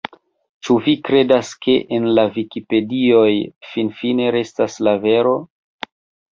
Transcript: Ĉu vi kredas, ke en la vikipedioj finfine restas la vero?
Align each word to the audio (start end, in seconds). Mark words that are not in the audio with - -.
Ĉu 0.67 0.77
vi 0.85 0.95
kredas, 1.09 1.51
ke 1.65 1.75
en 1.99 2.09
la 2.21 2.25
vikipedioj 2.39 3.29
finfine 3.75 4.33
restas 4.39 4.83
la 4.89 4.99
vero? 5.09 5.39